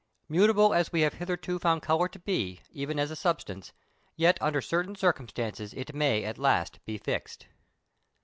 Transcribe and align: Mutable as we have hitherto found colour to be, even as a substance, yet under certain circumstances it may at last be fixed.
Mutable 0.27 0.73
as 0.73 0.91
we 0.91 1.01
have 1.01 1.13
hitherto 1.13 1.59
found 1.59 1.83
colour 1.83 2.07
to 2.07 2.17
be, 2.17 2.59
even 2.71 2.97
as 2.97 3.11
a 3.11 3.15
substance, 3.15 3.71
yet 4.15 4.39
under 4.41 4.59
certain 4.59 4.95
circumstances 4.95 5.75
it 5.75 5.93
may 5.93 6.23
at 6.23 6.39
last 6.39 6.83
be 6.85 6.97
fixed. 6.97 7.45